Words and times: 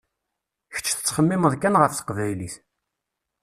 Kečč 0.73 0.87
tettxemmimeḍ 0.91 1.53
kan 1.57 1.79
ɣef 1.81 1.93
teqbaylit. 1.93 2.55